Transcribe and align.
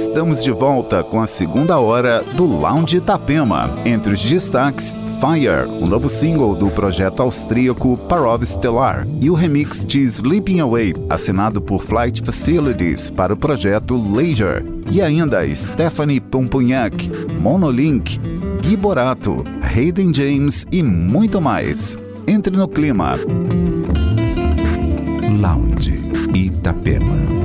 Estamos 0.00 0.42
de 0.42 0.50
volta 0.50 1.04
com 1.04 1.20
a 1.20 1.26
segunda 1.26 1.78
hora 1.78 2.24
do 2.34 2.46
Lounge 2.46 2.96
Itapema. 2.96 3.70
Entre 3.84 4.14
os 4.14 4.24
destaques, 4.24 4.96
Fire, 5.20 5.68
o 5.68 5.86
novo 5.86 6.08
single 6.08 6.56
do 6.56 6.70
projeto 6.70 7.20
austríaco 7.20 7.98
Parov 8.08 8.42
Stellar, 8.42 9.06
e 9.20 9.28
o 9.28 9.34
remix 9.34 9.84
de 9.84 10.00
Sleeping 10.00 10.60
Away, 10.60 10.94
assinado 11.10 11.60
por 11.60 11.82
Flight 11.82 12.22
Facilities 12.22 13.10
para 13.10 13.34
o 13.34 13.36
projeto 13.36 13.94
Leisure. 13.94 14.64
E 14.90 15.02
ainda 15.02 15.46
Stephanie 15.54 16.18
Pompunhac, 16.18 16.96
Monolink, 17.38 18.18
Gui 18.62 18.78
Borato, 18.78 19.44
Hayden 19.60 20.14
James 20.14 20.66
e 20.72 20.82
muito 20.82 21.42
mais. 21.42 21.98
Entre 22.26 22.56
no 22.56 22.66
clima. 22.66 23.16
Lounge 25.38 26.00
Itapema. 26.34 27.39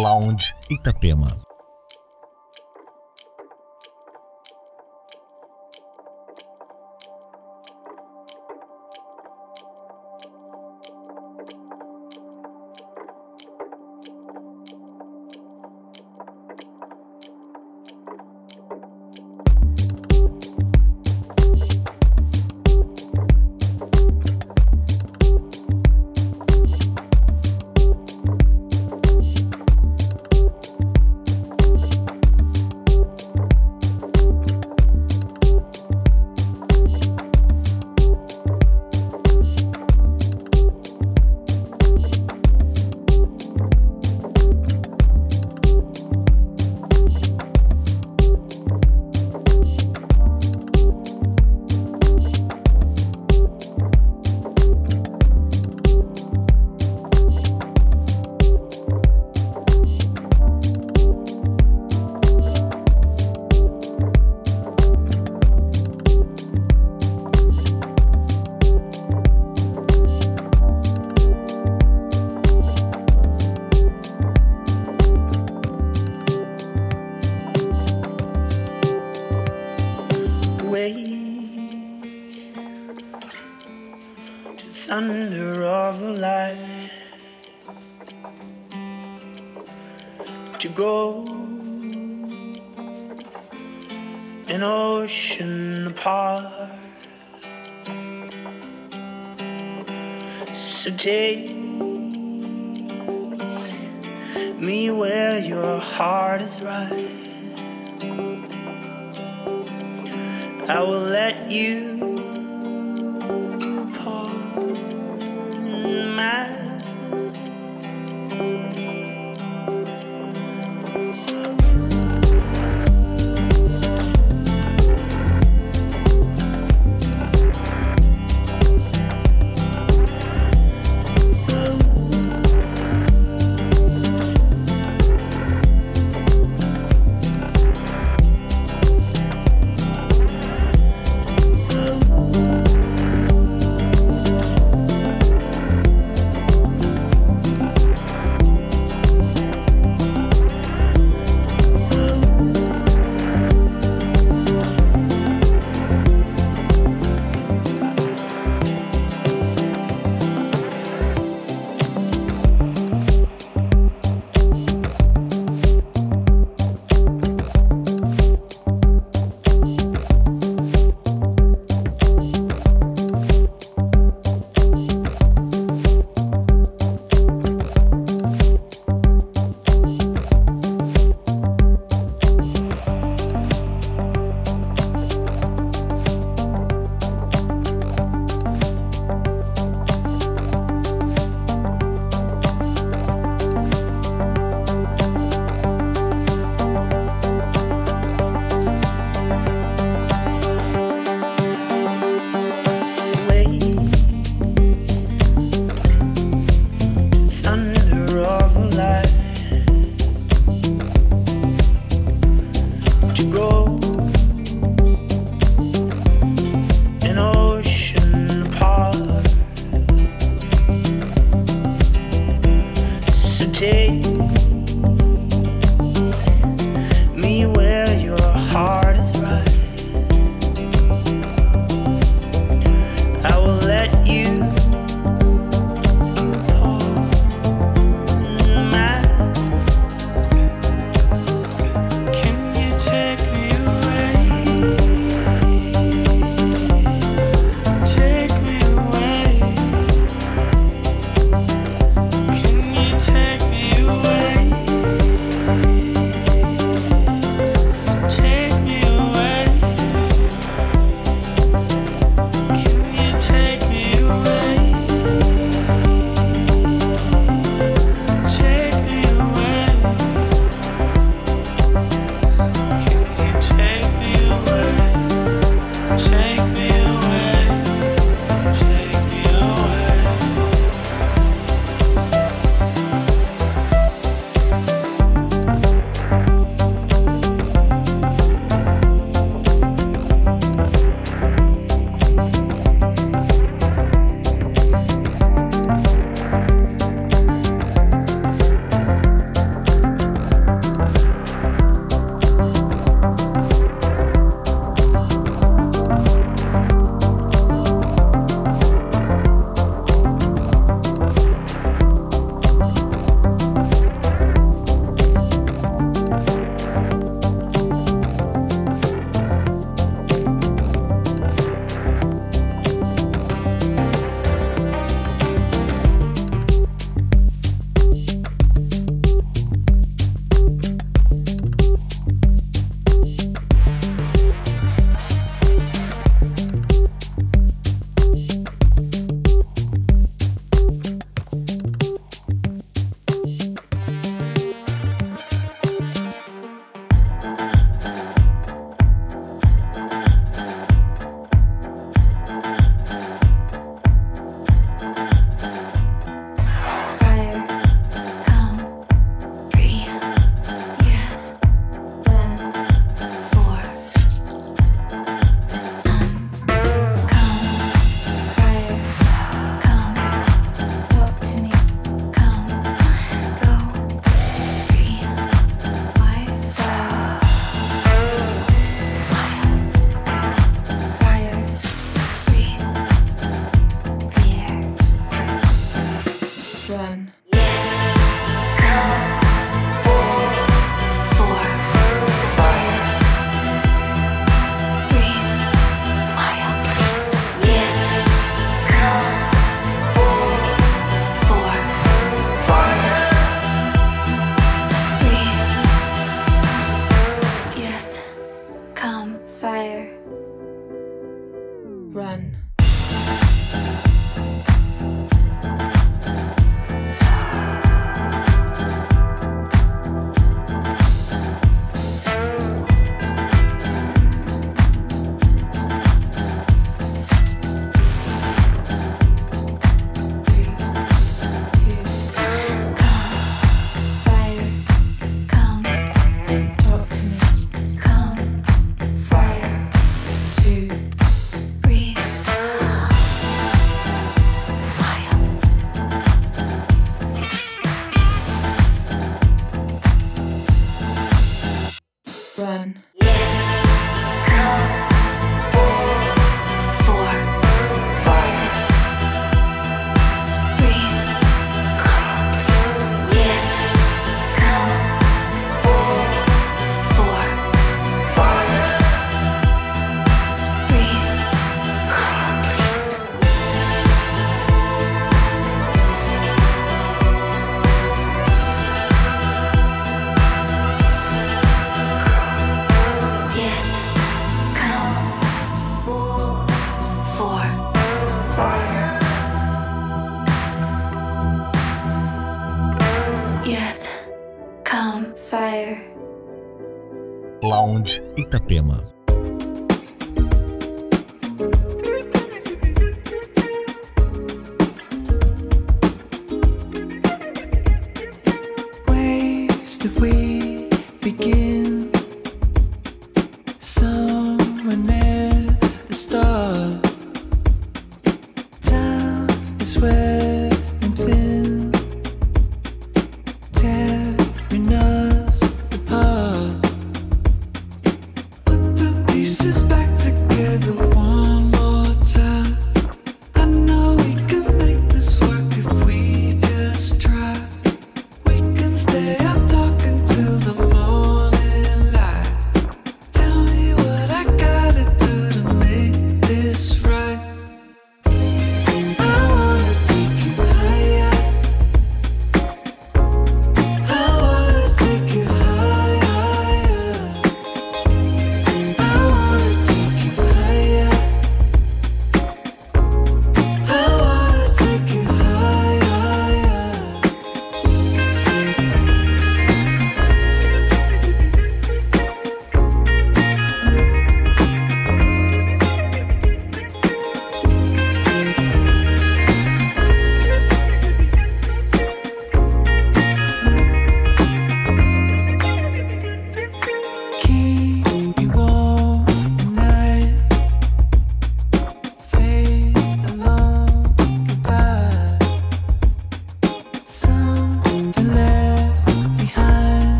Lounge 0.00 0.54
Itapema. 0.70 1.49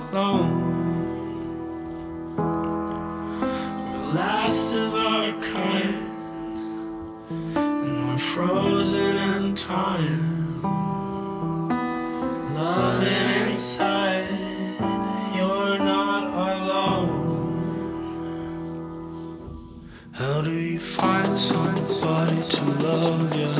alone. 0.00 0.76
We're 3.90 4.12
last 4.14 4.72
of 4.74 4.94
our 4.94 5.32
kind, 5.40 5.94
and 7.56 8.08
we're 8.08 8.18
frozen 8.18 9.16
in 9.16 9.54
time. 9.54 10.62
Loving 12.54 13.52
inside, 13.52 14.28
you're 15.36 15.78
not 15.78 16.24
alone. 16.48 17.28
How 20.12 20.42
do 20.42 20.52
you 20.52 20.78
find 20.78 21.38
somebody 21.38 22.42
to 22.48 22.64
love 22.64 23.36
you? 23.36 23.59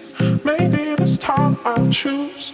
I 1.63 1.89
choose. 1.89 2.53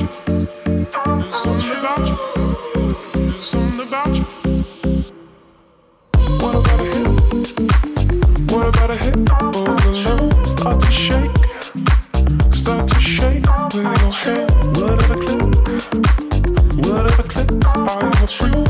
What 16.91 17.05
of 17.05 17.19
a 17.19 17.23
clip? 17.23 17.51
I 17.75 17.99
am 18.01 18.27
a. 18.27 18.60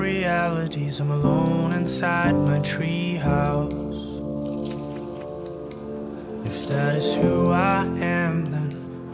realities. 0.00 0.98
I'm 0.98 1.10
alone 1.10 1.72
inside 1.74 2.34
my 2.34 2.58
treehouse. 2.60 3.70
If 6.46 6.68
that 6.68 6.96
is 6.96 7.14
who 7.14 7.50
I 7.50 7.84
am, 7.98 8.46
then 8.46 8.70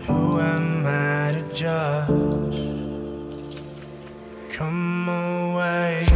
who 0.06 0.38
am 0.40 0.86
I 0.86 1.32
to 1.32 1.42
judge? 1.52 2.58
Come 4.56 5.08
away. 5.08 6.15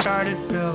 started 0.00 0.36
building. 0.48 0.67